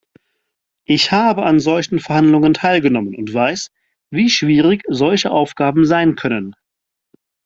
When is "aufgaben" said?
5.29-5.85